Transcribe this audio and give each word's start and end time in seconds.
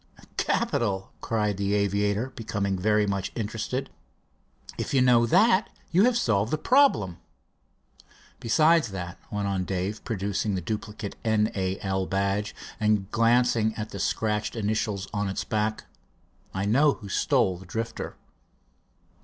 "Capital!" 0.37 1.11
cried 1.21 1.57
the 1.57 1.75
aviator, 1.75 2.31
becoming 2.31 2.75
very 2.75 3.05
much 3.05 3.31
interested. 3.35 3.91
"If 4.75 4.95
you 4.95 5.01
know 5.03 5.27
that, 5.27 5.69
you 5.91 6.05
have 6.05 6.15
half 6.15 6.19
solved 6.23 6.51
the 6.51 6.57
problem." 6.57 7.19
"Besides 8.39 8.87
that," 8.89 9.19
went 9.31 9.47
on 9.47 9.63
Dave, 9.63 10.03
producing 10.03 10.55
the 10.55 10.59
duplicate 10.61 11.17
N. 11.23 11.51
A. 11.53 11.79
L. 11.81 12.07
badge, 12.07 12.55
and 12.79 13.11
glancing 13.11 13.75
at 13.75 13.89
the 13.91 13.99
scratched 13.99 14.55
initials 14.55 15.07
on 15.13 15.29
its 15.29 15.43
back, 15.43 15.83
"I 16.51 16.65
know 16.65 16.93
who 16.93 17.07
stole 17.07 17.57
the 17.59 17.67
Drifter." 17.67 18.17